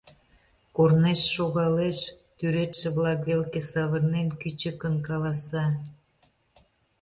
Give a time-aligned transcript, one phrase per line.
[0.75, 1.99] Корнеш шогалеш,
[2.37, 5.65] тӱредше-влак велке савырнен, кӱчыкын каласа: